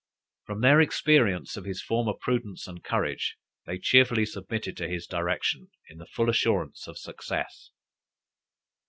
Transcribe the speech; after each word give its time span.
From 0.45 0.61
their 0.61 0.81
experience 0.81 1.55
of 1.57 1.65
his 1.65 1.79
former 1.83 2.13
prudence 2.19 2.67
and 2.67 2.83
courage, 2.83 3.37
they 3.67 3.77
cheerfully 3.77 4.25
submitted 4.25 4.75
to 4.77 4.89
his 4.89 5.05
direction, 5.05 5.69
in 5.89 5.99
the 5.99 6.07
full 6.07 6.27
assurance 6.27 6.87
of 6.87 6.97
success. 6.97 7.69